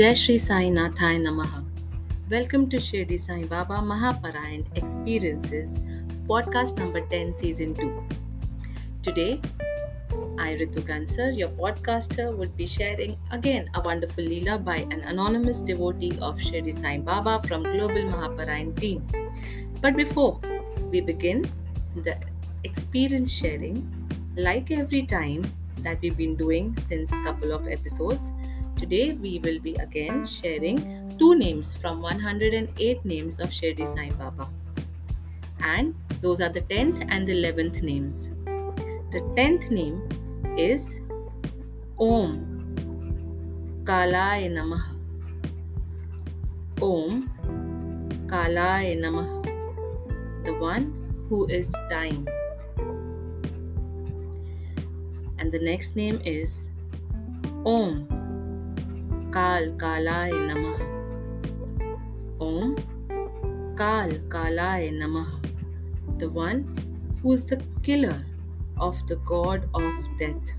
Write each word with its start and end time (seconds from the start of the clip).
Jai 0.00 0.14
Shri 0.14 0.38
Sai 0.38 0.64
Nathai 0.74 1.16
Namaha. 1.22 1.58
Welcome 2.30 2.70
to 2.70 2.78
Shirdi 2.78 3.18
Sai 3.20 3.44
Baba 3.44 3.80
Mahaparayan 3.88 4.64
Experiences, 4.74 5.78
podcast 6.26 6.78
number 6.78 7.02
10, 7.08 7.34
season 7.34 7.74
2. 7.74 8.02
Today, 9.02 9.42
I, 10.38 10.54
Ritu 10.54 11.36
your 11.36 11.50
podcaster, 11.50 12.34
would 12.34 12.56
be 12.56 12.66
sharing 12.66 13.18
again 13.30 13.68
a 13.74 13.82
wonderful 13.82 14.24
Leela 14.24 14.64
by 14.64 14.76
an 14.76 15.02
anonymous 15.02 15.60
devotee 15.60 16.16
of 16.22 16.38
Shirdi 16.38 16.80
Sai 16.80 16.96
Baba 16.96 17.38
from 17.46 17.62
Global 17.62 18.08
Mahaparayan 18.14 18.74
team. 18.80 19.06
But 19.82 19.98
before 19.98 20.40
we 20.90 21.02
begin 21.02 21.44
the 21.94 22.16
experience 22.64 23.30
sharing, 23.30 23.84
like 24.34 24.70
every 24.70 25.02
time 25.02 25.52
that 25.80 26.00
we've 26.00 26.16
been 26.16 26.36
doing 26.36 26.74
since 26.88 27.10
couple 27.22 27.52
of 27.52 27.68
episodes, 27.68 28.32
Today 28.80 29.12
we 29.12 29.38
will 29.40 29.60
be 29.60 29.74
again 29.74 30.24
sharing 30.24 30.78
two 31.18 31.34
names 31.34 31.74
from 31.74 32.00
108 32.00 33.04
names 33.04 33.38
of 33.38 33.50
Shirdi 33.50 33.86
Sai 33.86 34.08
Baba. 34.16 34.48
And 35.60 35.94
those 36.22 36.40
are 36.40 36.48
the 36.48 36.62
10th 36.62 37.04
and 37.10 37.28
the 37.28 37.34
11th 37.34 37.82
names. 37.82 38.30
The 39.12 39.20
10th 39.36 39.70
name 39.70 40.00
is 40.56 40.88
Om 41.98 43.84
Kalaya 43.84 44.48
Namah. 44.48 44.96
Om 46.80 47.28
Kalaya 48.28 48.96
Namah. 48.96 49.44
The 50.46 50.54
one 50.54 50.88
who 51.28 51.44
is 51.48 51.70
time. 51.90 52.26
And 55.38 55.52
the 55.52 55.60
next 55.60 55.96
name 55.96 56.18
is 56.24 56.70
Om 57.66 58.19
काल 59.33 59.69
कालाय 59.81 60.31
नमः 60.31 60.95
Om 62.39 62.75
Kal 63.77 64.09
Kalaya 64.27 64.91
Namah, 64.91 66.19
the 66.19 66.29
one 66.29 66.63
who 67.21 67.31
is 67.31 67.45
the 67.45 67.61
killer 67.81 68.25
of 68.77 69.07
the 69.07 69.15
god 69.17 69.69
of 69.73 69.93
death. 70.19 70.51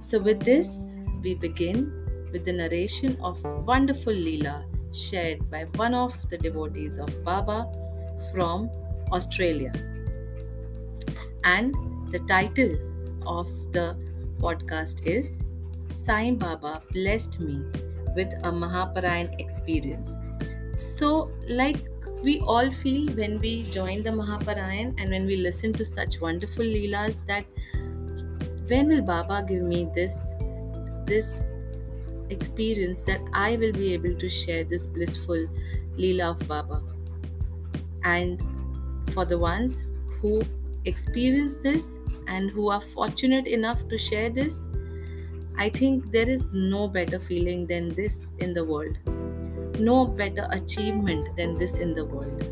So, 0.00 0.18
with 0.18 0.40
this, 0.40 0.96
we 1.22 1.34
begin 1.34 1.92
with 2.30 2.44
the 2.44 2.52
narration 2.52 3.16
of 3.22 3.42
wonderful 3.66 4.12
Leela 4.12 4.64
shared 4.94 5.50
by 5.50 5.64
one 5.76 5.94
of 5.94 6.28
the 6.28 6.36
devotees 6.36 6.98
of 6.98 7.24
Baba 7.24 7.72
from 8.30 8.68
Australia. 9.12 9.72
And 11.44 11.74
the 12.12 12.18
title 12.20 12.76
of 13.26 13.48
the 13.72 13.96
podcast 14.38 15.06
is 15.06 15.38
Sai 15.89 16.31
Baba 16.31 16.81
blessed 16.91 17.39
me 17.39 17.61
with 18.15 18.33
a 18.43 18.51
Mahaparayan 18.51 19.39
experience. 19.39 20.15
So, 20.75 21.31
like 21.47 21.77
we 22.23 22.39
all 22.39 22.71
feel 22.71 23.11
when 23.13 23.39
we 23.39 23.63
join 23.63 24.03
the 24.03 24.11
Mahaparayan 24.11 24.95
and 24.97 25.11
when 25.11 25.25
we 25.25 25.37
listen 25.37 25.73
to 25.73 25.85
such 25.85 26.19
wonderful 26.19 26.65
Leelas 26.65 27.17
that 27.27 27.45
when 28.67 28.87
will 28.87 29.01
Baba 29.01 29.45
give 29.47 29.61
me 29.61 29.87
this 29.93 30.17
this 31.05 31.41
experience 32.29 33.03
that 33.03 33.21
I 33.33 33.55
will 33.55 33.71
be 33.71 33.93
able 33.93 34.15
to 34.15 34.29
share 34.29 34.63
this 34.63 34.87
blissful 34.87 35.47
Leela 35.97 36.31
of 36.31 36.47
Baba. 36.47 36.83
And 38.03 38.41
for 39.13 39.25
the 39.25 39.37
ones 39.37 39.85
who 40.21 40.41
experience 40.85 41.57
this 41.57 41.95
and 42.27 42.51
who 42.51 42.69
are 42.69 42.81
fortunate 42.81 43.47
enough 43.47 43.87
to 43.87 43.97
share 43.97 44.29
this, 44.29 44.59
I 45.57 45.69
think 45.69 46.11
there 46.11 46.29
is 46.29 46.51
no 46.53 46.87
better 46.87 47.19
feeling 47.19 47.65
than 47.65 47.95
this 47.95 48.21
in 48.37 48.53
the 48.53 48.63
world. 48.63 48.97
No 49.79 50.05
better 50.05 50.47
achievement 50.51 51.35
than 51.35 51.57
this 51.57 51.79
in 51.79 51.95
the 51.95 52.05
world. 52.05 52.43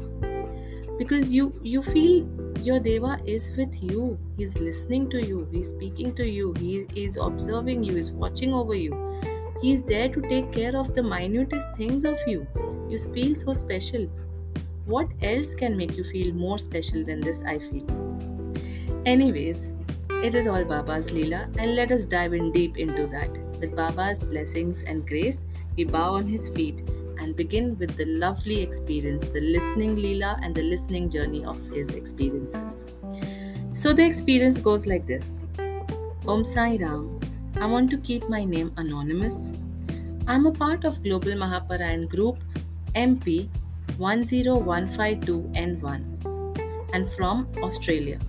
Because 0.98 1.34
you 1.34 1.54
you 1.62 1.84
feel 1.84 2.28
your 2.62 2.80
deva 2.80 3.20
is 3.26 3.52
with 3.58 3.76
you. 3.84 4.18
He's 4.38 4.58
listening 4.60 5.10
to 5.12 5.24
you. 5.24 5.48
He's 5.52 5.70
speaking 5.70 6.16
to 6.16 6.28
you. 6.28 6.54
He 6.60 6.78
is 6.96 7.18
observing 7.18 7.84
you. 7.84 7.96
He's 7.96 8.12
watching 8.12 8.54
over 8.54 8.74
you. 8.74 8.94
He's 9.62 9.84
there 9.84 10.10
to 10.10 10.22
take 10.22 10.52
care 10.52 10.76
of 10.76 10.94
the 10.96 11.04
minutest 11.04 11.76
things 11.76 12.06
of 12.06 12.18
you. 12.28 12.48
You 12.90 12.98
feel 12.98 13.36
so 13.36 13.54
special. 13.54 14.08
What 14.86 15.10
else 15.22 15.54
can 15.56 15.78
make 15.78 15.96
you 15.98 16.04
feel 16.04 16.34
more 16.34 16.58
special 16.60 17.04
than 17.04 17.22
this? 17.22 17.44
I 17.44 17.60
feel. 17.60 17.88
Anyways, 19.06 19.70
it 20.26 20.34
is 20.34 20.48
all 20.48 20.64
Baba's 20.66 21.12
Leela, 21.12 21.56
and 21.60 21.76
let 21.76 21.92
us 21.92 22.04
dive 22.04 22.34
in 22.34 22.52
deep 22.52 22.78
into 22.78 23.06
that. 23.08 23.30
With 23.60 23.76
Baba's 23.76 24.26
blessings 24.26 24.82
and 24.82 25.08
grace, 25.08 25.46
we 25.78 25.84
bow 25.84 26.16
on 26.16 26.28
his 26.28 26.50
feet 26.50 26.82
and 27.20 27.36
begin 27.36 27.78
with 27.78 27.96
the 27.96 28.06
lovely 28.06 28.60
experience, 28.60 29.28
the 29.28 29.42
listening 29.42 29.96
Leela, 29.96 30.40
and 30.42 30.56
the 30.56 30.64
listening 30.64 31.12
journey 31.12 31.46
of 31.46 31.64
his 31.68 31.92
experiences. 31.92 32.86
So 33.74 33.94
the 33.94 34.04
experience 34.04 34.58
goes 34.58 34.88
like 34.88 35.06
this 35.06 35.30
Om 36.28 36.44
Sai 36.44 36.78
Ram, 36.78 37.20
I 37.62 37.68
want 37.68 37.92
to 37.92 37.98
keep 37.98 38.28
my 38.28 38.44
name 38.44 38.74
anonymous. 38.78 39.40
I'm 40.28 40.48
a 40.48 40.52
part 40.52 40.86
of 40.86 41.04
Global 41.04 41.34
Mahaparayan 41.34 42.10
Group 42.10 42.40
MP 42.96 43.48
10152N1 44.00 46.04
and 46.94 47.08
from 47.12 47.48
Australia. 47.62 48.20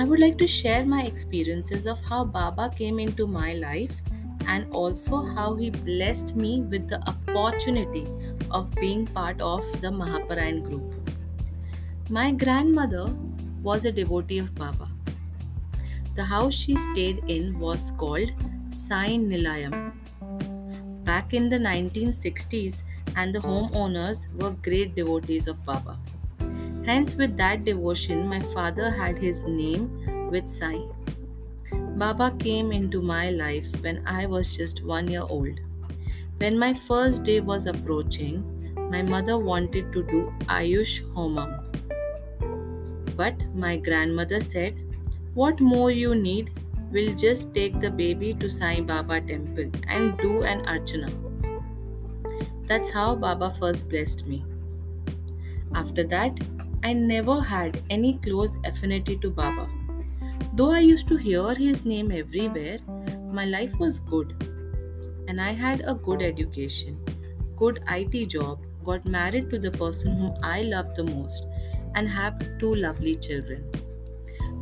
I 0.00 0.04
would 0.04 0.18
like 0.18 0.38
to 0.38 0.46
share 0.46 0.86
my 0.86 1.02
experiences 1.02 1.86
of 1.86 2.00
how 2.00 2.24
Baba 2.24 2.70
came 2.74 2.98
into 2.98 3.26
my 3.26 3.52
life 3.52 4.00
and 4.46 4.72
also 4.72 5.22
how 5.22 5.56
he 5.56 5.68
blessed 5.68 6.34
me 6.34 6.62
with 6.62 6.88
the 6.88 7.00
opportunity 7.06 8.06
of 8.50 8.74
being 8.76 9.04
part 9.06 9.42
of 9.42 9.62
the 9.82 9.90
Mahaparayan 9.90 10.62
group. 10.62 11.10
My 12.08 12.32
grandmother 12.32 13.14
was 13.62 13.84
a 13.84 13.92
devotee 13.92 14.38
of 14.38 14.54
Baba. 14.54 14.88
The 16.14 16.24
house 16.24 16.54
she 16.54 16.76
stayed 16.76 17.22
in 17.28 17.58
was 17.58 17.92
called 17.98 18.32
Sai 18.70 19.18
Nilayam. 19.18 19.92
Back 21.04 21.34
in 21.34 21.50
the 21.50 21.58
1960s, 21.58 22.82
and 23.16 23.34
the 23.34 23.40
homeowners 23.40 24.26
were 24.40 24.52
great 24.62 24.94
devotees 24.94 25.46
of 25.46 25.62
Baba. 25.66 25.98
Hence, 26.84 27.14
with 27.14 27.36
that 27.36 27.64
devotion, 27.64 28.26
my 28.26 28.40
father 28.40 28.90
had 28.90 29.18
his 29.18 29.44
name 29.44 30.28
with 30.30 30.48
Sai. 30.48 30.80
Baba 31.96 32.34
came 32.38 32.72
into 32.72 33.02
my 33.02 33.30
life 33.30 33.70
when 33.82 34.02
I 34.06 34.26
was 34.26 34.56
just 34.56 34.82
one 34.84 35.08
year 35.08 35.26
old. 35.28 35.60
When 36.38 36.58
my 36.58 36.72
first 36.72 37.22
day 37.22 37.40
was 37.40 37.66
approaching, 37.66 38.42
my 38.90 39.02
mother 39.02 39.38
wanted 39.38 39.92
to 39.92 40.02
do 40.04 40.32
Ayush 40.46 41.02
Homam. 41.12 41.62
But 43.14 43.34
my 43.54 43.76
grandmother 43.76 44.40
said, 44.40 44.78
What 45.34 45.60
more 45.60 45.90
you 45.90 46.14
need? 46.14 46.50
We'll 46.90 47.14
just 47.14 47.52
take 47.54 47.78
the 47.78 47.90
baby 47.90 48.32
to 48.34 48.48
Sai 48.48 48.80
Baba 48.80 49.20
temple 49.20 49.70
and 49.86 50.16
do 50.18 50.42
an 50.42 50.64
archana. 50.64 51.12
That's 52.66 52.90
how 52.90 53.14
Baba 53.14 53.50
first 53.50 53.90
blessed 53.90 54.26
me. 54.26 54.44
After 55.74 56.02
that, 56.04 56.40
I 56.82 56.94
never 56.94 57.42
had 57.42 57.82
any 57.90 58.16
close 58.18 58.56
affinity 58.64 59.16
to 59.18 59.30
Baba. 59.30 59.68
Though 60.54 60.70
I 60.70 60.80
used 60.80 61.08
to 61.08 61.16
hear 61.16 61.54
his 61.54 61.84
name 61.84 62.10
everywhere, 62.10 62.78
my 63.30 63.44
life 63.44 63.78
was 63.78 64.00
good. 64.00 64.34
And 65.28 65.40
I 65.40 65.52
had 65.52 65.82
a 65.86 65.94
good 65.94 66.22
education, 66.22 66.98
good 67.56 67.82
IT 67.88 68.26
job, 68.26 68.60
got 68.84 69.04
married 69.04 69.50
to 69.50 69.58
the 69.58 69.70
person 69.70 70.16
whom 70.16 70.34
I 70.42 70.62
loved 70.62 70.96
the 70.96 71.04
most, 71.04 71.46
and 71.94 72.08
have 72.08 72.58
two 72.58 72.74
lovely 72.74 73.14
children. 73.14 73.70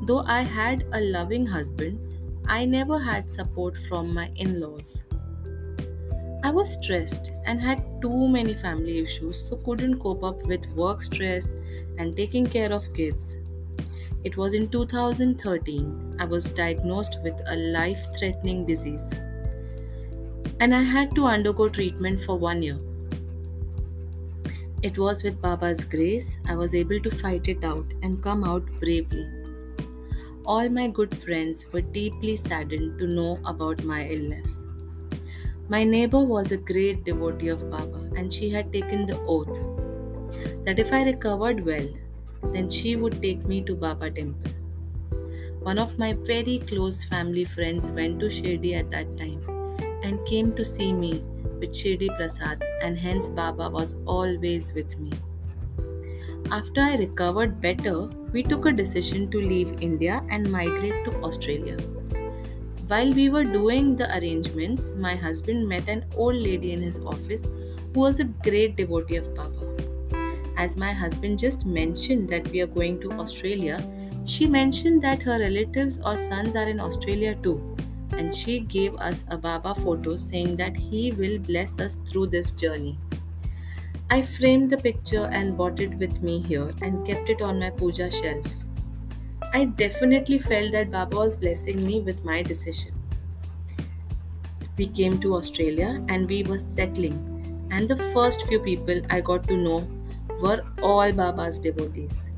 Though 0.02 0.24
I 0.26 0.42
had 0.42 0.84
a 0.92 1.00
loving 1.00 1.46
husband, 1.46 2.00
I 2.46 2.64
never 2.64 2.98
had 2.98 3.30
support 3.30 3.76
from 3.76 4.12
my 4.12 4.30
in 4.34 4.60
laws. 4.60 5.04
I 6.44 6.50
was 6.50 6.74
stressed 6.74 7.32
and 7.46 7.60
had 7.60 7.82
too 8.00 8.28
many 8.28 8.54
family 8.54 9.00
issues, 9.00 9.48
so 9.48 9.56
couldn't 9.56 9.98
cope 9.98 10.22
up 10.22 10.46
with 10.46 10.68
work 10.68 11.02
stress 11.02 11.54
and 11.98 12.16
taking 12.16 12.46
care 12.46 12.72
of 12.72 12.94
kids. 12.94 13.38
It 14.24 14.36
was 14.36 14.54
in 14.54 14.68
2013 14.68 16.16
I 16.20 16.24
was 16.24 16.48
diagnosed 16.50 17.18
with 17.24 17.40
a 17.46 17.56
life 17.56 18.06
threatening 18.16 18.64
disease, 18.66 19.10
and 20.60 20.74
I 20.74 20.82
had 20.82 21.14
to 21.16 21.26
undergo 21.26 21.68
treatment 21.68 22.20
for 22.20 22.38
one 22.38 22.62
year. 22.62 22.78
It 24.82 24.96
was 24.96 25.24
with 25.24 25.42
Baba's 25.42 25.82
grace 25.82 26.38
I 26.46 26.54
was 26.54 26.72
able 26.72 27.00
to 27.00 27.10
fight 27.10 27.48
it 27.48 27.64
out 27.64 27.86
and 28.02 28.22
come 28.22 28.44
out 28.44 28.64
bravely. 28.78 29.28
All 30.46 30.68
my 30.68 30.86
good 30.86 31.16
friends 31.18 31.66
were 31.72 31.80
deeply 31.80 32.36
saddened 32.36 33.00
to 33.00 33.08
know 33.08 33.40
about 33.44 33.82
my 33.82 34.06
illness. 34.06 34.67
My 35.70 35.84
neighbor 35.84 36.20
was 36.24 36.50
a 36.50 36.56
great 36.56 37.04
devotee 37.04 37.48
of 37.48 37.70
Baba, 37.70 38.10
and 38.16 38.32
she 38.32 38.48
had 38.48 38.72
taken 38.72 39.04
the 39.04 39.18
oath 39.26 39.60
that 40.64 40.78
if 40.78 40.92
I 40.92 41.02
recovered 41.04 41.64
well, 41.64 41.86
then 42.42 42.70
she 42.70 42.96
would 42.96 43.20
take 43.20 43.44
me 43.46 43.60
to 43.62 43.74
Baba 43.74 44.10
temple. 44.10 44.52
One 45.60 45.78
of 45.78 45.98
my 45.98 46.14
very 46.14 46.60
close 46.60 47.04
family 47.04 47.44
friends 47.44 47.90
went 47.90 48.18
to 48.20 48.26
Shirdi 48.26 48.74
at 48.78 48.90
that 48.92 49.18
time, 49.18 49.42
and 50.02 50.26
came 50.26 50.54
to 50.56 50.64
see 50.64 50.92
me 50.92 51.22
with 51.60 51.74
Shirdi 51.74 52.08
Prasad, 52.16 52.64
and 52.82 52.98
hence 52.98 53.28
Baba 53.28 53.68
was 53.68 53.96
always 54.06 54.72
with 54.72 54.98
me. 54.98 55.12
After 56.50 56.80
I 56.80 56.96
recovered 56.96 57.60
better, 57.60 58.06
we 58.32 58.42
took 58.42 58.64
a 58.64 58.72
decision 58.72 59.30
to 59.32 59.38
leave 59.38 59.82
India 59.82 60.24
and 60.30 60.50
migrate 60.50 61.04
to 61.04 61.12
Australia. 61.22 61.76
While 62.88 63.12
we 63.12 63.28
were 63.28 63.44
doing 63.44 63.96
the 63.96 64.10
arrangements, 64.16 64.90
my 64.96 65.14
husband 65.14 65.68
met 65.68 65.90
an 65.90 66.06
old 66.16 66.36
lady 66.36 66.72
in 66.72 66.80
his 66.80 66.98
office 67.00 67.42
who 67.92 68.00
was 68.00 68.18
a 68.18 68.24
great 68.24 68.76
devotee 68.76 69.16
of 69.16 69.34
Baba. 69.34 69.76
As 70.56 70.74
my 70.74 70.92
husband 70.92 71.38
just 71.38 71.66
mentioned 71.66 72.30
that 72.30 72.48
we 72.48 72.62
are 72.62 72.66
going 72.66 72.98
to 73.00 73.12
Australia, 73.12 73.84
she 74.24 74.46
mentioned 74.46 75.02
that 75.02 75.20
her 75.22 75.38
relatives 75.38 76.00
or 76.02 76.16
sons 76.16 76.56
are 76.56 76.66
in 76.66 76.80
Australia 76.80 77.34
too, 77.42 77.76
and 78.12 78.34
she 78.34 78.60
gave 78.60 78.94
us 78.94 79.22
a 79.28 79.36
Baba 79.36 79.74
photo 79.74 80.16
saying 80.16 80.56
that 80.56 80.74
he 80.74 81.12
will 81.12 81.38
bless 81.38 81.78
us 81.78 81.98
through 82.06 82.28
this 82.28 82.52
journey. 82.52 82.98
I 84.08 84.22
framed 84.22 84.70
the 84.70 84.78
picture 84.78 85.26
and 85.26 85.58
brought 85.58 85.80
it 85.80 85.92
with 85.98 86.22
me 86.22 86.40
here 86.40 86.72
and 86.80 87.06
kept 87.06 87.28
it 87.28 87.42
on 87.42 87.60
my 87.60 87.68
puja 87.68 88.10
shelf. 88.10 88.46
I 89.52 89.66
definitely 89.66 90.38
felt 90.38 90.72
that 90.72 90.90
Baba 90.90 91.16
was 91.16 91.36
blessing 91.36 91.84
me 91.84 92.00
with 92.00 92.24
my 92.24 92.40
decision. 92.40 92.94
We 94.78 94.86
came 94.86 95.20
to 95.20 95.34
Australia 95.34 96.02
and 96.08 96.26
we 96.26 96.42
were 96.42 96.56
settling, 96.56 97.18
and 97.70 97.86
the 97.86 97.96
first 98.14 98.46
few 98.46 98.60
people 98.60 99.02
I 99.10 99.20
got 99.20 99.46
to 99.48 99.56
know 99.58 99.80
were 100.40 100.64
all 100.80 101.12
Baba's 101.12 101.58
devotees. 101.58 102.30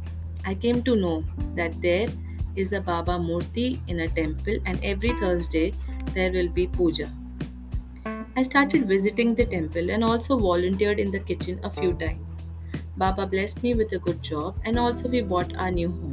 I 0.44 0.54
came 0.56 0.82
to 0.84 0.96
know 0.96 1.22
that 1.54 1.80
there 1.80 2.08
is 2.56 2.72
a 2.72 2.80
Baba 2.80 3.12
Murti 3.18 3.80
in 3.86 4.00
a 4.00 4.08
temple, 4.08 4.58
and 4.66 4.82
every 4.82 5.12
Thursday 5.20 5.72
there 6.14 6.32
will 6.32 6.48
be 6.48 6.66
puja. 6.66 7.12
I 8.34 8.42
started 8.42 8.88
visiting 8.88 9.36
the 9.36 9.46
temple 9.46 9.90
and 9.90 10.02
also 10.02 10.36
volunteered 10.36 10.98
in 10.98 11.12
the 11.12 11.20
kitchen 11.20 11.60
a 11.62 11.70
few 11.70 11.92
times. 11.94 12.42
Baba 12.96 13.24
blessed 13.24 13.62
me 13.62 13.74
with 13.74 13.92
a 13.92 13.98
good 14.00 14.20
job 14.20 14.58
and 14.64 14.78
also 14.78 15.08
we 15.08 15.20
bought 15.20 15.54
our 15.56 15.70
new 15.70 15.90
home. 15.92 16.09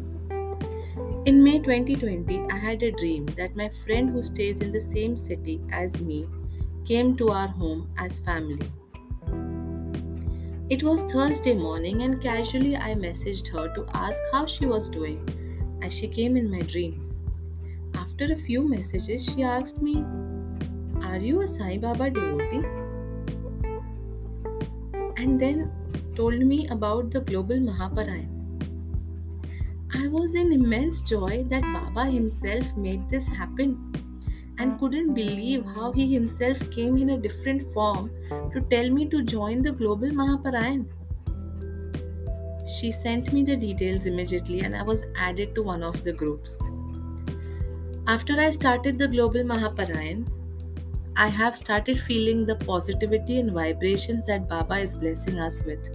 In 1.28 1.44
May 1.44 1.60
2020, 1.60 2.50
I 2.50 2.58
had 2.58 2.82
a 2.84 2.92
dream 2.94 3.26
that 3.36 3.54
my 3.54 3.68
friend 3.68 4.10
who 4.10 4.24
stays 4.24 4.62
in 4.62 4.72
the 4.72 4.80
same 4.80 5.18
city 5.18 5.60
as 5.74 6.00
me 6.00 6.26
came 6.86 7.18
to 7.18 7.32
our 7.32 7.50
home 7.50 7.90
as 7.98 8.20
family. 8.20 8.72
It 10.70 10.84
was 10.84 11.04
Thursday 11.12 11.54
morning 11.54 12.04
and 12.04 12.22
casually 12.22 12.78
I 12.78 12.96
messaged 12.96 13.50
her 13.50 13.68
to 13.76 13.86
ask 13.94 14.24
how 14.32 14.46
she 14.46 14.68
was 14.68 14.88
doing 14.90 15.20
as 15.84 15.92
she 15.94 16.08
came 16.08 16.38
in 16.38 16.50
my 16.50 16.62
dreams. 16.62 17.18
After 17.94 18.32
a 18.32 18.38
few 18.38 18.66
messages, 18.66 19.26
she 19.26 19.44
asked 19.44 19.82
me, 19.82 20.06
are 21.02 21.18
you 21.18 21.42
a 21.42 21.48
Sai 21.48 21.78
Baba 21.78 22.10
devotee? 22.10 22.64
And 25.18 25.38
then 25.38 25.74
told 26.16 26.40
me 26.40 26.70
about 26.70 27.12
the 27.12 27.20
global 27.20 27.58
Mahaparayana. 27.58 28.37
I 29.94 30.08
was 30.08 30.36
in 30.36 30.54
immense 30.54 31.02
joy 31.02 31.44
that 31.50 31.62
Baba 31.62 32.10
himself 32.10 32.76
made 32.78 33.10
this 33.10 33.28
happen 33.28 33.92
and 34.58 34.80
couldn't 34.80 35.14
believe 35.14 35.66
how 35.66 35.92
he 35.92 36.12
himself 36.14 36.60
came 36.72 36.98
in 36.98 37.10
a 37.12 37.18
different 37.18 37.64
form 37.74 38.12
to 38.54 38.62
tell 38.70 38.90
me 38.90 39.08
to 39.10 39.24
join 39.24 39.62
the 39.62 39.72
global 39.72 40.10
Mahaparayan. 40.10 40.90
She 42.68 42.92
sent 42.92 43.34
me 43.34 43.44
the 43.44 43.56
details 43.56 44.06
immediately 44.06 44.60
and 44.60 44.76
I 44.76 44.84
was 44.84 45.04
added 45.16 45.56
to 45.56 45.64
one 45.64 45.82
of 45.82 46.04
the 46.04 46.14
groups. 46.14 46.56
After 48.08 48.40
I 48.40 48.50
started 48.50 48.98
the 48.98 49.08
global 49.08 49.44
Mahaparayan, 49.44 50.28
I 51.16 51.28
have 51.28 51.56
started 51.56 52.00
feeling 52.00 52.46
the 52.46 52.56
positivity 52.56 53.40
and 53.40 53.52
vibrations 53.52 54.26
that 54.28 54.48
Baba 54.50 54.76
is 54.78 54.96
blessing 54.96 55.40
us 55.40 55.64
with. 55.64 55.88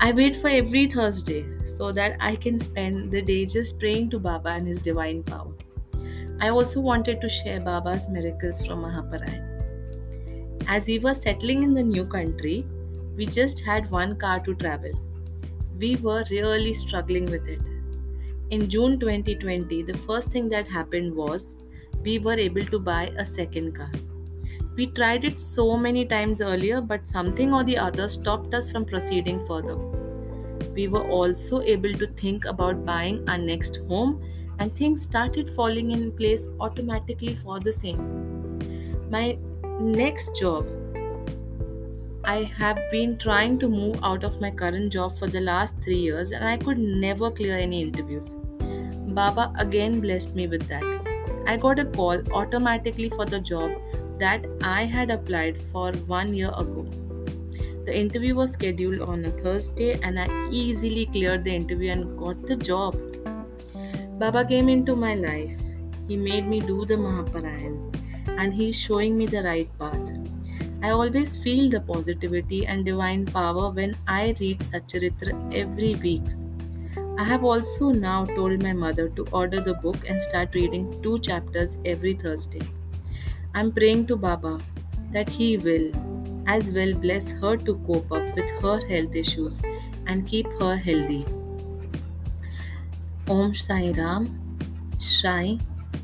I 0.00 0.12
wait 0.12 0.36
for 0.36 0.48
every 0.48 0.86
Thursday 0.86 1.44
so 1.64 1.92
that 1.92 2.16
I 2.20 2.36
can 2.36 2.58
spend 2.58 3.10
the 3.10 3.20
day 3.20 3.44
just 3.44 3.78
praying 3.78 4.10
to 4.10 4.18
Baba 4.18 4.50
and 4.50 4.66
His 4.66 4.80
divine 4.80 5.22
power. 5.22 5.52
I 6.40 6.48
also 6.48 6.80
wanted 6.80 7.20
to 7.20 7.28
share 7.28 7.60
Baba's 7.60 8.08
miracles 8.08 8.64
from 8.64 8.82
Mahaparayana. 8.82 9.50
As 10.66 10.86
we 10.86 10.98
were 10.98 11.14
settling 11.14 11.62
in 11.62 11.74
the 11.74 11.82
new 11.82 12.04
country, 12.06 12.64
we 13.16 13.26
just 13.26 13.60
had 13.60 13.90
one 13.90 14.16
car 14.16 14.40
to 14.40 14.54
travel. 14.54 14.92
We 15.78 15.96
were 15.96 16.24
really 16.30 16.72
struggling 16.72 17.26
with 17.26 17.48
it. 17.48 17.60
In 18.50 18.70
June 18.70 18.98
2020, 18.98 19.82
the 19.82 19.98
first 19.98 20.30
thing 20.30 20.48
that 20.48 20.66
happened 20.66 21.14
was 21.14 21.56
we 22.02 22.18
were 22.18 22.38
able 22.38 22.64
to 22.66 22.78
buy 22.78 23.12
a 23.18 23.24
second 23.24 23.74
car. 23.74 23.90
We 24.80 24.86
tried 24.86 25.24
it 25.26 25.38
so 25.38 25.76
many 25.76 26.06
times 26.06 26.40
earlier, 26.40 26.80
but 26.80 27.06
something 27.06 27.52
or 27.52 27.62
the 27.62 27.76
other 27.76 28.08
stopped 28.08 28.54
us 28.54 28.72
from 28.72 28.86
proceeding 28.86 29.40
further. 29.46 29.76
We 30.76 30.88
were 30.88 31.06
also 31.06 31.60
able 31.60 31.92
to 32.02 32.06
think 32.20 32.46
about 32.46 32.86
buying 32.86 33.28
our 33.28 33.36
next 33.36 33.80
home, 33.88 34.14
and 34.58 34.72
things 34.74 35.02
started 35.02 35.50
falling 35.50 35.90
in 35.90 36.12
place 36.12 36.48
automatically 36.60 37.34
for 37.42 37.60
the 37.60 37.74
same. 37.74 38.00
My 39.10 39.38
next 39.80 40.34
job, 40.40 40.64
I 42.24 42.44
have 42.62 42.80
been 42.90 43.18
trying 43.18 43.58
to 43.58 43.68
move 43.68 44.00
out 44.02 44.24
of 44.24 44.40
my 44.40 44.50
current 44.50 44.94
job 44.94 45.18
for 45.18 45.28
the 45.28 45.42
last 45.42 45.74
three 45.82 46.02
years, 46.08 46.32
and 46.32 46.42
I 46.42 46.56
could 46.56 46.78
never 46.78 47.30
clear 47.30 47.58
any 47.58 47.82
interviews. 47.82 48.34
Baba 49.20 49.52
again 49.58 50.00
blessed 50.00 50.34
me 50.34 50.46
with 50.46 50.66
that. 50.68 51.09
I 51.50 51.56
got 51.56 51.80
a 51.80 51.84
call 51.84 52.20
automatically 52.32 53.08
for 53.10 53.24
the 53.26 53.40
job 53.40 53.72
that 54.18 54.44
I 54.62 54.84
had 54.84 55.10
applied 55.10 55.56
for 55.72 55.92
one 56.10 56.32
year 56.32 56.50
ago. 56.56 56.84
The 57.86 57.96
interview 58.00 58.36
was 58.36 58.52
scheduled 58.52 59.00
on 59.00 59.24
a 59.24 59.30
Thursday, 59.30 59.98
and 60.00 60.20
I 60.20 60.28
easily 60.50 61.06
cleared 61.06 61.42
the 61.42 61.52
interview 61.52 61.90
and 61.90 62.16
got 62.16 62.46
the 62.46 62.54
job. 62.54 62.96
Baba 64.20 64.44
came 64.44 64.68
into 64.68 64.94
my 64.94 65.14
life. 65.16 65.56
He 66.06 66.16
made 66.16 66.46
me 66.46 66.60
do 66.60 66.84
the 66.84 66.94
Mahaparayana, 66.94 68.38
and 68.38 68.54
he's 68.54 68.78
showing 68.78 69.18
me 69.18 69.26
the 69.26 69.42
right 69.42 69.78
path. 69.80 70.12
I 70.84 70.90
always 70.90 71.42
feel 71.42 71.68
the 71.68 71.80
positivity 71.80 72.64
and 72.64 72.84
divine 72.84 73.26
power 73.26 73.70
when 73.70 73.96
I 74.06 74.36
read 74.38 74.60
Satcharitra 74.60 75.34
every 75.64 75.96
week. 75.96 76.22
I 77.20 77.24
have 77.24 77.44
also 77.44 77.90
now 77.90 78.24
told 78.24 78.62
my 78.62 78.72
mother 78.72 79.10
to 79.10 79.26
order 79.30 79.60
the 79.60 79.74
book 79.74 80.08
and 80.08 80.22
start 80.22 80.54
reading 80.54 80.84
two 81.02 81.18
chapters 81.18 81.76
every 81.84 82.14
Thursday. 82.14 82.62
I'm 83.54 83.72
praying 83.72 84.06
to 84.06 84.16
Baba 84.16 84.58
that 85.12 85.28
He 85.28 85.58
will 85.58 85.90
as 86.46 86.70
well 86.72 86.94
bless 86.94 87.30
her 87.42 87.58
to 87.58 87.74
cope 87.88 88.10
up 88.10 88.34
with 88.34 88.50
her 88.62 88.80
health 88.92 89.14
issues 89.14 89.60
and 90.06 90.26
keep 90.26 90.46
her 90.60 90.76
healthy. 90.76 91.26
Om 93.28 93.52
Sai 93.52 93.92
Ram, 93.98 94.24
Shri 94.98 95.60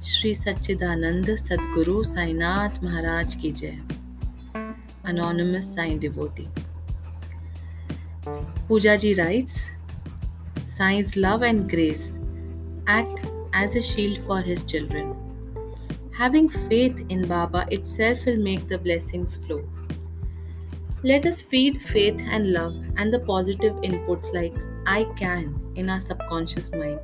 Shri 0.09 0.33
Satchidanand 0.33 1.33
Sadguru 1.45 2.05
Sainath 2.11 2.83
Maharaj 2.83 3.37
Ki 3.37 3.53
Jai. 3.53 3.79
Anonymous 5.05 5.73
Sai 5.73 5.97
Devotee. 5.97 6.51
Pujaji 8.69 9.17
writes, 9.17 9.71
Sai's 10.77 11.17
love 11.17 11.43
and 11.43 11.71
grace 11.71 12.13
act 12.87 13.21
as 13.55 13.77
a 13.77 13.81
shield 13.81 14.21
for 14.27 14.43
his 14.43 14.63
children. 14.63 15.17
Having 16.13 16.51
faith 16.51 17.03
in 17.09 17.27
Baba 17.27 17.67
itself 17.71 18.27
will 18.27 18.37
make 18.37 18.69
the 18.69 18.77
blessings 18.77 19.39
flow. 19.39 19.67
Let 21.03 21.25
us 21.25 21.41
feed 21.41 21.81
faith 21.81 22.21
and 22.29 22.53
love 22.53 22.75
and 22.99 23.11
the 23.11 23.21
positive 23.21 23.73
inputs 23.77 24.35
like 24.35 24.53
I 24.87 25.05
can 25.17 25.59
in 25.77 25.89
our 25.89 26.01
subconscious 26.01 26.71
mind, 26.73 27.01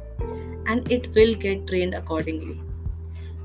and 0.67 0.93
it 0.93 1.15
will 1.15 1.35
get 1.35 1.67
trained 1.67 1.95
accordingly. 1.95 2.61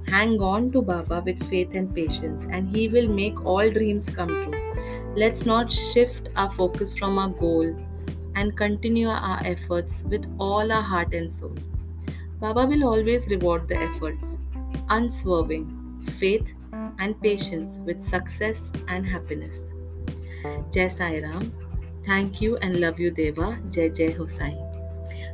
Hang 0.09 0.41
on 0.41 0.71
to 0.73 0.81
Baba 0.81 1.21
with 1.25 1.41
faith 1.49 1.73
and 1.73 1.95
patience, 1.95 2.45
and 2.51 2.75
He 2.75 2.89
will 2.89 3.07
make 3.07 3.45
all 3.45 3.69
dreams 3.69 4.09
come 4.09 4.27
true. 4.27 5.13
Let's 5.15 5.45
not 5.45 5.71
shift 5.71 6.27
our 6.35 6.51
focus 6.51 6.97
from 6.97 7.17
our 7.17 7.29
goal 7.29 7.77
and 8.37 8.55
continue 8.55 9.09
our 9.09 9.39
efforts 9.51 10.03
with 10.03 10.25
all 10.39 10.71
our 10.71 10.81
heart 10.81 11.13
and 11.13 11.29
soul. 11.29 11.55
Baba 12.39 12.65
will 12.65 12.83
always 12.83 13.31
reward 13.31 13.67
the 13.67 13.77
efforts 13.77 14.37
unswerving, 14.89 15.65
faith, 16.19 16.53
and 16.99 17.19
patience 17.21 17.79
with 17.85 18.01
success 18.01 18.71
and 18.87 19.05
happiness. 19.05 19.63
Jai 20.73 20.87
Sai 20.87 21.19
Ram. 21.19 21.51
Thank 22.05 22.41
you 22.41 22.57
and 22.57 22.79
love 22.79 22.99
you, 22.99 23.11
Deva. 23.11 23.59
Jai 23.69 23.89
Jai 23.89 24.09
Hosai. 24.19 24.53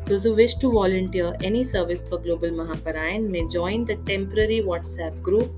Those 0.05 0.23
who 0.23 0.33
wish 0.33 0.55
to 0.55 0.71
volunteer 0.71 1.35
any 1.41 1.63
service 1.63 2.01
for 2.01 2.17
Global 2.17 2.51
Mahaparayan 2.51 3.29
may 3.29 3.47
join 3.47 3.85
the 3.85 3.95
temporary 4.11 4.61
WhatsApp 4.61 5.21
group 5.21 5.51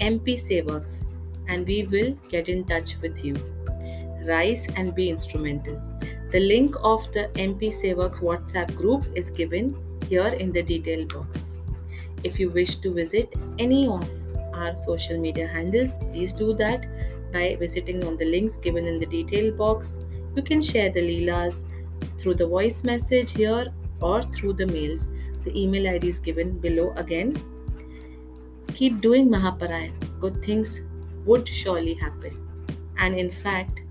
MP 0.00 0.36
Sevaks 0.48 1.04
and 1.48 1.66
we 1.66 1.84
will 1.84 2.12
get 2.28 2.48
in 2.48 2.64
touch 2.64 2.96
with 3.00 3.24
you. 3.24 3.34
Rise 4.26 4.66
and 4.76 4.94
be 4.94 5.08
instrumental. 5.08 5.80
The 6.30 6.40
link 6.40 6.76
of 6.82 7.10
the 7.12 7.30
MP 7.34 7.72
Sevaks 7.72 8.20
WhatsApp 8.20 8.74
group 8.76 9.06
is 9.14 9.30
given 9.30 9.76
here 10.08 10.28
in 10.28 10.52
the 10.52 10.62
detail 10.62 11.06
box. 11.06 11.56
If 12.24 12.38
you 12.38 12.50
wish 12.50 12.76
to 12.76 12.92
visit 12.92 13.34
any 13.58 13.86
of 13.86 14.08
our 14.58 14.76
social 14.76 15.18
media 15.18 15.46
handles. 15.46 15.98
Please 16.10 16.32
do 16.32 16.52
that 16.54 16.86
by 17.32 17.56
visiting 17.58 18.04
on 18.04 18.16
the 18.16 18.24
links 18.24 18.56
given 18.56 18.86
in 18.86 18.98
the 18.98 19.06
detail 19.06 19.52
box. 19.52 19.98
You 20.34 20.42
can 20.42 20.60
share 20.60 20.90
the 20.90 21.00
Leelas 21.00 21.64
through 22.18 22.34
the 22.34 22.46
voice 22.46 22.84
message 22.84 23.32
here 23.32 23.72
or 24.00 24.22
through 24.22 24.54
the 24.54 24.66
mails. 24.66 25.08
The 25.44 25.58
email 25.60 25.88
ID 25.94 26.08
is 26.08 26.18
given 26.18 26.58
below 26.58 26.92
again. 26.96 27.40
Keep 28.74 29.00
doing 29.00 29.28
Mahaparayan. 29.28 29.92
Good 30.20 30.42
things 30.44 30.82
would 31.24 31.48
surely 31.48 31.94
happen. 31.94 32.36
And 32.98 33.14
in 33.14 33.30
fact, 33.30 33.82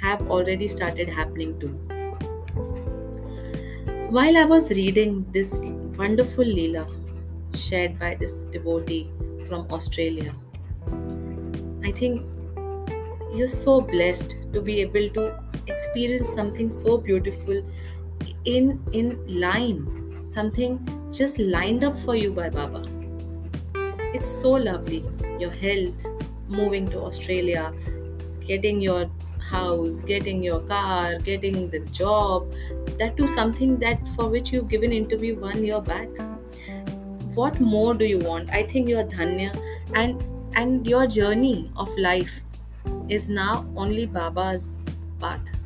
have 0.00 0.30
already 0.30 0.68
started 0.68 1.08
happening 1.08 1.58
too. 1.60 1.74
While 4.10 4.36
I 4.36 4.44
was 4.44 4.70
reading 4.70 5.26
this 5.30 5.54
wonderful 5.96 6.44
Leela 6.44 6.84
shared 7.54 7.98
by 7.98 8.14
this 8.14 8.44
devotee 8.44 9.10
from 9.46 9.66
Australia, 9.70 10.34
I 11.84 11.92
think 11.92 12.24
you're 13.32 13.46
so 13.48 13.80
blessed 13.80 14.36
to 14.52 14.60
be 14.60 14.80
able 14.80 15.08
to 15.10 15.38
experience 15.66 16.28
something 16.28 16.68
so 16.68 16.98
beautiful 16.98 17.62
in 18.44 18.82
in 18.92 19.08
line 19.40 19.80
something 20.34 20.78
just 21.12 21.38
lined 21.38 21.84
up 21.84 21.96
for 21.98 22.16
you 22.16 22.32
by 22.32 22.48
baba 22.48 22.82
it's 24.18 24.28
so 24.42 24.50
lovely 24.50 25.04
your 25.38 25.50
health 25.50 26.06
moving 26.48 26.88
to 26.88 27.00
australia 27.00 27.72
getting 28.46 28.80
your 28.80 29.10
house 29.52 30.02
getting 30.02 30.42
your 30.42 30.60
car 30.72 31.18
getting 31.18 31.68
the 31.70 31.80
job 32.00 32.52
that 32.98 33.16
to 33.16 33.28
something 33.36 33.78
that 33.78 34.08
for 34.16 34.28
which 34.28 34.52
you've 34.52 34.68
given 34.68 34.92
interview 34.92 35.38
one 35.46 35.64
year 35.64 35.80
back 35.80 36.08
what 37.34 37.60
more 37.60 37.94
do 37.94 38.04
you 38.04 38.18
want 38.18 38.50
i 38.50 38.62
think 38.62 38.88
you're 38.88 39.08
dhanya 39.14 39.54
and 39.94 40.26
and 40.54 40.86
your 40.86 41.06
journey 41.06 41.70
of 41.76 41.96
life 42.10 42.40
is 43.08 43.28
now 43.28 43.54
only 43.76 44.06
baba's 44.06 44.68
path 45.20 45.60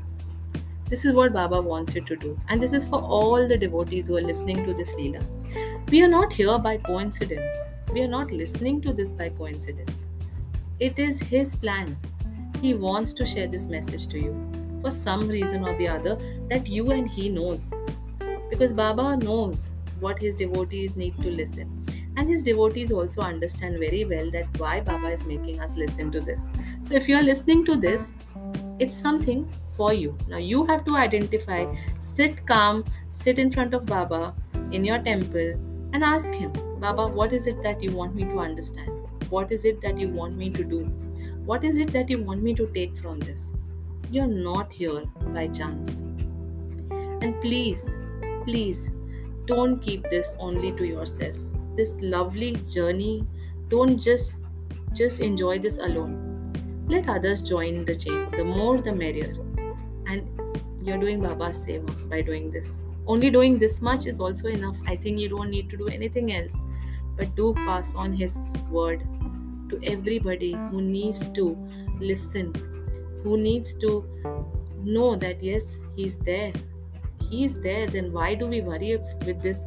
this 0.94 1.04
is 1.06 1.14
what 1.14 1.32
Baba 1.32 1.60
wants 1.60 1.94
you 1.94 2.02
to 2.02 2.14
do. 2.14 2.38
And 2.48 2.62
this 2.62 2.72
is 2.72 2.84
for 2.84 3.00
all 3.00 3.48
the 3.48 3.56
devotees 3.56 4.08
who 4.08 4.16
are 4.18 4.22
listening 4.22 4.64
to 4.66 4.74
this 4.74 4.94
Leela. 4.94 5.24
We 5.90 6.02
are 6.02 6.08
not 6.08 6.32
here 6.32 6.58
by 6.58 6.76
coincidence. 6.76 7.54
We 7.92 8.02
are 8.02 8.08
not 8.08 8.30
listening 8.30 8.82
to 8.82 8.92
this 8.92 9.10
by 9.10 9.30
coincidence. 9.30 10.06
It 10.80 10.98
is 10.98 11.18
His 11.18 11.54
plan. 11.54 11.96
He 12.61 12.75
wants 12.75 13.12
to 13.14 13.26
share 13.26 13.46
this 13.46 13.66
message 13.66 14.06
to 14.08 14.18
you 14.18 14.34
for 14.80 14.90
some 14.90 15.28
reason 15.28 15.64
or 15.64 15.76
the 15.78 15.88
other 15.88 16.16
that 16.50 16.68
you 16.68 16.90
and 16.90 17.08
He 17.08 17.28
knows. 17.28 17.73
Because 18.50 18.73
Baba 18.73 19.16
knows 19.16 19.70
what 20.00 20.18
His 20.18 20.34
devotees 20.37 20.96
need 20.96 21.20
to 21.23 21.30
listen. 21.30 21.84
And 22.16 22.28
His 22.28 22.42
devotees 22.42 22.92
also 22.92 23.23
understand 23.23 23.78
very 23.78 24.04
well 24.04 24.30
that 24.30 24.46
why 24.58 24.80
Baba 24.80 25.08
is 25.08 25.25
making 25.25 25.61
us 25.61 25.76
listen 25.76 26.11
to 26.12 26.20
this. 26.20 26.49
So 26.82 26.94
if 26.94 27.08
you 27.08 27.16
are 27.16 27.23
listening 27.23 27.64
to 27.66 27.76
this, 27.76 28.14
it's 28.78 28.94
something 28.94 29.49
for 29.76 29.92
you. 29.92 30.16
Now 30.28 30.38
you 30.38 30.64
have 30.66 30.84
to 30.84 30.96
identify, 30.96 31.73
sit 32.00 32.46
calm, 32.46 32.84
sit 33.11 33.38
in 33.38 33.50
front 33.50 33.75
of 33.75 33.87
Baba 33.87 34.34
in 34.73 34.84
your 34.84 34.99
temple 34.99 35.54
and 35.92 36.02
ask 36.02 36.32
him, 36.32 36.52
Baba, 36.80 37.06
what 37.06 37.32
is 37.32 37.46
it 37.46 37.62
that 37.62 37.82
you 37.82 37.92
want 37.92 38.14
me 38.14 38.25
to 38.25 38.38
understand? 38.38 38.90
What 39.30 39.50
is 39.52 39.64
it 39.64 39.80
that 39.80 39.99
you 39.99 40.08
want 40.08 40.37
me 40.37 40.50
to 40.50 40.64
do? 40.64 40.92
What 41.44 41.62
is 41.62 41.76
it 41.76 41.92
that 41.92 42.08
you 42.08 42.22
want 42.22 42.42
me 42.42 42.54
to 42.54 42.66
take 42.68 42.96
from 42.96 43.20
this? 43.20 43.52
You're 44.10 44.26
not 44.26 44.72
here 44.72 45.04
by 45.34 45.48
chance. 45.48 46.00
And 46.90 47.38
please, 47.42 47.90
please 48.44 48.88
don't 49.44 49.78
keep 49.78 50.08
this 50.08 50.34
only 50.38 50.72
to 50.72 50.86
yourself. 50.86 51.36
This 51.76 51.96
lovely 52.00 52.52
journey, 52.72 53.26
don't 53.68 53.98
just 54.00 54.32
just 54.94 55.20
enjoy 55.20 55.58
this 55.58 55.76
alone. 55.76 56.86
Let 56.88 57.10
others 57.10 57.42
join 57.42 57.84
the 57.84 57.94
chain. 57.94 58.30
The 58.30 58.44
more 58.44 58.80
the 58.80 58.94
merrier 58.94 59.34
and 60.06 60.26
you're 60.82 60.98
doing 60.98 61.20
Baba's 61.20 61.58
seva 61.58 62.08
by 62.08 62.22
doing 62.22 62.50
this. 62.50 62.80
Only 63.06 63.30
doing 63.30 63.58
this 63.58 63.82
much 63.82 64.06
is 64.06 64.18
also 64.18 64.48
enough. 64.48 64.78
I 64.86 64.96
think 64.96 65.20
you 65.20 65.28
don't 65.28 65.50
need 65.50 65.68
to 65.70 65.76
do 65.76 65.88
anything 65.88 66.32
else. 66.32 66.56
But 67.18 67.34
do 67.36 67.52
pass 67.54 67.94
on 67.94 68.14
His 68.14 68.50
word 68.70 69.06
to 69.71 69.80
everybody 69.85 70.52
who 70.71 70.80
needs 70.83 71.26
to 71.33 71.56
listen, 72.00 72.52
who 73.23 73.37
needs 73.37 73.75
to 73.75 74.04
know 74.83 75.16
that 75.16 75.42
yes, 75.42 75.78
He's 75.97 76.18
there. 76.18 76.52
He 77.30 77.44
is 77.44 77.61
there. 77.61 77.87
Then 77.87 78.12
why 78.12 78.35
do 78.35 78.47
we 78.47 78.61
worry 78.61 78.99
with 79.26 79.40
this? 79.40 79.64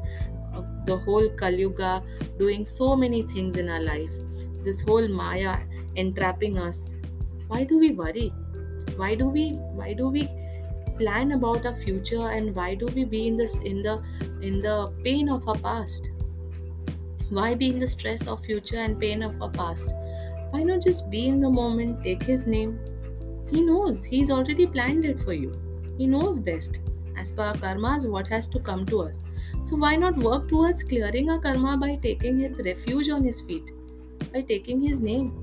Uh, 0.54 0.64
the 0.86 0.98
whole 0.98 1.30
Kalyuga 1.30 2.04
doing 2.38 2.66
so 2.66 2.96
many 2.96 3.24
things 3.24 3.58
in 3.58 3.70
our 3.70 3.82
life, 3.82 4.12
this 4.64 4.82
whole 4.82 5.08
Maya 5.08 5.58
entrapping 5.96 6.58
us. 6.58 6.90
Why 7.48 7.64
do 7.64 7.78
we 7.80 7.92
worry? 7.92 8.32
why 8.98 9.14
do 9.16 9.28
we 9.28 9.52
why 9.80 9.94
do 9.94 10.10
we 10.10 10.28
plan 10.98 11.34
about 11.34 11.66
our 11.66 11.76
future 11.76 12.30
and 12.30 12.56
why 12.56 12.74
do 12.74 12.88
we 12.88 13.04
be 13.04 13.28
in 13.28 13.38
this 13.38 13.56
in 13.72 13.84
the 13.84 14.02
in 14.42 14.62
the 14.62 14.92
pain 15.04 15.30
of 15.30 15.48
our 15.48 15.58
past 15.60 16.10
why 17.30 17.56
be 17.56 17.70
in 17.70 17.80
the 17.80 17.88
stress 17.88 18.28
of 18.28 18.44
future 18.46 18.78
and 18.78 19.00
pain 19.00 19.22
of 19.24 19.42
our 19.42 19.50
past? 19.50 19.94
Why 20.52 20.64
not 20.64 20.82
just 20.84 21.10
be 21.10 21.28
in 21.28 21.42
the 21.42 21.50
moment 21.50 22.04
take 22.04 22.24
his 22.24 22.48
name? 22.48 22.80
He 23.50 23.62
knows 23.62 24.04
he's 24.04 24.32
already 24.32 24.66
planned 24.66 25.06
it 25.06 25.20
for 25.20 25.34
you. 25.34 25.60
He 25.98 26.08
knows 26.08 26.40
best. 26.40 26.80
As 27.18 27.32
per 27.32 27.44
our 27.44 27.56
karmas 27.56 28.08
what 28.10 28.28
has 28.28 28.48
to 28.48 28.60
come 28.60 28.86
to 28.88 29.02
us. 29.02 29.20
So 29.64 29.76
why 29.76 29.96
not 29.96 30.18
work 30.18 30.48
towards 30.48 30.84
clearing 30.84 31.30
our 31.30 31.40
karma 31.40 31.76
by 31.78 31.96
taking 31.96 32.40
his 32.40 32.60
refuge 32.64 33.10
on 33.10 33.24
his 33.24 33.42
feet? 33.42 33.72
By 34.32 34.42
taking 34.42 34.82
his 34.82 35.02
name. 35.02 35.34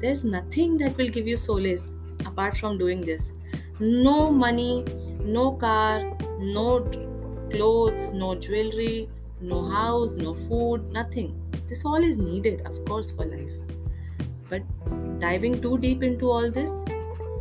There's 0.00 0.24
nothing 0.24 0.76
that 0.78 0.96
will 0.96 1.08
give 1.08 1.26
you 1.26 1.36
solace 1.36 1.94
apart 2.24 2.56
from 2.56 2.78
doing 2.78 3.00
this. 3.04 3.32
No 3.80 4.30
money 4.30 4.84
no 5.26 5.52
car 5.52 6.16
no 6.38 6.80
clothes 7.50 8.12
no 8.12 8.34
jewelry 8.34 9.08
no 9.40 9.64
house 9.68 10.14
no 10.14 10.34
food 10.34 10.88
nothing. 10.88 11.40
This 11.68 11.84
all 11.84 12.02
is 12.02 12.18
needed 12.18 12.62
of 12.66 12.84
course 12.84 13.10
for 13.10 13.24
life. 13.24 13.52
But 14.48 14.62
diving 15.18 15.60
too 15.60 15.78
deep 15.78 16.02
into 16.02 16.30
all 16.30 16.50
this 16.50 16.70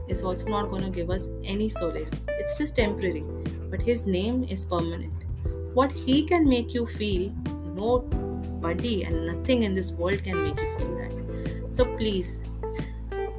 is 0.08 0.24
also 0.24 0.48
not 0.48 0.70
going 0.70 0.84
to 0.84 0.90
give 0.90 1.10
us 1.10 1.28
any 1.44 1.70
solace. 1.70 2.12
It's 2.28 2.58
just 2.58 2.75
temporary 2.75 3.24
but 3.70 3.82
his 3.82 4.06
name 4.06 4.44
is 4.44 4.66
permanent. 4.66 5.25
What 5.74 5.92
he 5.92 6.24
can 6.25 6.48
make 6.48 6.74
you 6.74 6.86
feel 6.86 7.34
nobody 7.75 9.04
and 9.04 9.28
nothing 9.28 9.64
in 9.64 9.75
this 9.75 9.92
world 9.92 10.24
can 10.24 10.44
make 10.44 10.60
you 10.60 10.78
feel 10.78 10.96
that. 10.96 11.74
So 11.74 11.86
please 11.98 12.42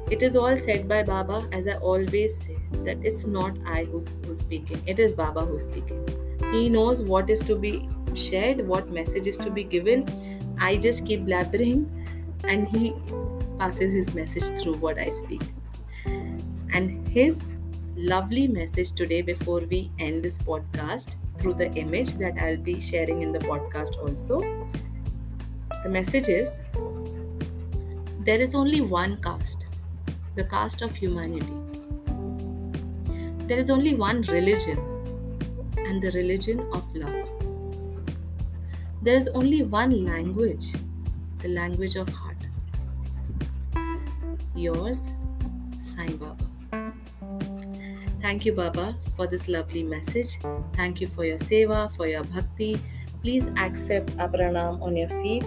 it 0.09 0.21
is 0.21 0.37
all 0.37 0.57
said 0.57 0.87
by 0.87 1.03
Baba, 1.03 1.49
as 1.51 1.67
I 1.67 1.73
always 1.73 2.37
say, 2.37 2.57
that 2.85 2.97
it's 3.03 3.25
not 3.25 3.57
I 3.65 3.83
who's, 3.83 4.15
who's 4.25 4.39
speaking, 4.39 4.81
it 4.87 4.99
is 4.99 5.13
Baba 5.13 5.41
who's 5.41 5.65
speaking. 5.65 6.07
He 6.53 6.69
knows 6.69 7.03
what 7.03 7.29
is 7.29 7.41
to 7.41 7.57
be 7.57 7.89
shared, 8.17 8.67
what 8.67 8.89
message 8.89 9.27
is 9.27 9.37
to 9.37 9.51
be 9.51 9.63
given. 9.63 10.07
I 10.59 10.77
just 10.77 11.05
keep 11.05 11.25
blabbering 11.25 11.85
and 12.43 12.67
he 12.67 12.93
passes 13.59 13.93
his 13.93 14.13
message 14.13 14.59
through 14.59 14.75
what 14.75 14.97
I 14.97 15.09
speak. 15.09 15.41
And 16.05 17.07
his 17.07 17.43
lovely 17.95 18.47
message 18.47 18.91
today 18.91 19.21
before 19.21 19.61
we 19.61 19.91
end 19.99 20.23
this 20.23 20.37
podcast 20.37 21.15
through 21.39 21.55
the 21.55 21.71
image 21.73 22.11
that 22.17 22.37
I'll 22.39 22.57
be 22.57 22.79
sharing 22.79 23.21
in 23.21 23.31
the 23.31 23.39
podcast 23.39 23.97
also. 23.97 24.41
The 25.83 25.89
message 25.89 26.27
is 26.27 26.61
there 28.25 28.39
is 28.39 28.55
only 28.55 28.81
one 28.81 29.21
caste 29.21 29.67
the 30.37 30.43
caste 30.43 30.83
of 30.83 30.95
humanity. 30.95 31.57
There 33.47 33.57
is 33.57 33.71
only 33.71 33.95
one 33.95 34.21
religion, 34.23 34.77
and 35.77 36.01
the 36.01 36.11
religion 36.11 36.59
of 36.73 36.95
love. 36.95 37.16
There 39.01 39.15
is 39.15 39.27
only 39.29 39.63
one 39.63 40.05
language, 40.05 40.73
the 41.39 41.49
language 41.49 41.95
of 41.95 42.09
heart. 42.09 42.37
Yours, 44.55 45.11
Sai 45.83 46.07
Baba. 46.13 46.47
Thank 48.21 48.45
you, 48.45 48.53
Baba, 48.53 48.95
for 49.15 49.27
this 49.27 49.47
lovely 49.47 49.83
message. 49.83 50.39
Thank 50.75 50.99
you 50.99 51.07
for 51.07 51.23
your 51.23 51.37
seva, 51.37 51.91
for 51.95 52.07
your 52.07 52.23
bhakti. 52.23 52.79
Please 53.21 53.47
accept 53.57 54.11
our 54.19 54.27
pranam 54.27 54.81
on 54.81 54.97
your 54.97 55.09
feet 55.09 55.45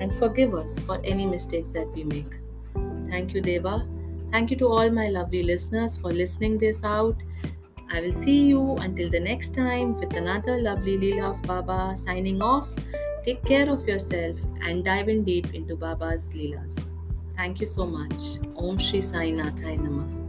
and 0.00 0.14
forgive 0.14 0.54
us 0.54 0.78
for 0.80 1.00
any 1.02 1.26
mistakes 1.26 1.70
that 1.70 1.88
we 1.94 2.04
make. 2.04 2.38
Thank 3.08 3.34
you, 3.34 3.40
Deva. 3.40 3.86
Thank 4.30 4.50
you 4.50 4.56
to 4.58 4.68
all 4.68 4.90
my 4.90 5.08
lovely 5.08 5.42
listeners 5.42 5.96
for 5.96 6.12
listening 6.12 6.58
this 6.58 6.84
out. 6.84 7.16
I 7.92 8.00
will 8.00 8.12
see 8.12 8.46
you 8.46 8.76
until 8.76 9.10
the 9.10 9.18
next 9.18 9.52
time 9.54 9.98
with 9.98 10.14
another 10.14 10.60
lovely 10.60 10.96
Leela 10.96 11.30
of 11.30 11.42
Baba 11.42 11.96
signing 11.96 12.40
off. 12.40 12.68
Take 13.24 13.44
care 13.44 13.68
of 13.68 13.86
yourself 13.88 14.38
and 14.62 14.84
dive 14.84 15.08
in 15.08 15.24
deep 15.24 15.54
into 15.54 15.74
Baba's 15.74 16.32
Leelas. 16.32 16.78
Thank 17.36 17.60
you 17.60 17.66
so 17.66 17.86
much. 17.86 18.38
Om 18.56 18.78
Shri 18.78 19.00
Sai 19.00 19.30
Nathai 19.32 19.76
Namah. 19.76 20.19